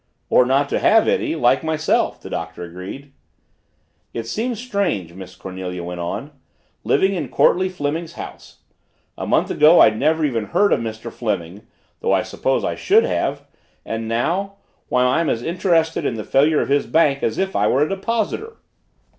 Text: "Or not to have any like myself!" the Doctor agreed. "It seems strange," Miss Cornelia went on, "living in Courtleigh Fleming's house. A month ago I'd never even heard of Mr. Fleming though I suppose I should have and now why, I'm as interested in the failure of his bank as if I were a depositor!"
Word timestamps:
"Or 0.31 0.47
not 0.47 0.67
to 0.69 0.79
have 0.79 1.07
any 1.07 1.35
like 1.35 1.63
myself!" 1.63 2.19
the 2.19 2.29
Doctor 2.31 2.63
agreed. 2.63 3.13
"It 4.15 4.25
seems 4.25 4.57
strange," 4.59 5.13
Miss 5.13 5.35
Cornelia 5.35 5.83
went 5.83 5.99
on, 5.99 6.31
"living 6.83 7.13
in 7.13 7.29
Courtleigh 7.29 7.69
Fleming's 7.69 8.13
house. 8.13 8.61
A 9.15 9.27
month 9.27 9.51
ago 9.51 9.79
I'd 9.79 9.99
never 9.99 10.25
even 10.25 10.45
heard 10.45 10.73
of 10.73 10.79
Mr. 10.79 11.11
Fleming 11.13 11.67
though 11.99 12.13
I 12.13 12.23
suppose 12.23 12.63
I 12.63 12.73
should 12.73 13.03
have 13.03 13.45
and 13.85 14.07
now 14.07 14.55
why, 14.89 15.03
I'm 15.03 15.29
as 15.29 15.43
interested 15.43 16.03
in 16.03 16.15
the 16.15 16.23
failure 16.23 16.61
of 16.61 16.69
his 16.69 16.87
bank 16.87 17.21
as 17.21 17.37
if 17.37 17.55
I 17.55 17.67
were 17.67 17.83
a 17.83 17.89
depositor!" 17.89 18.57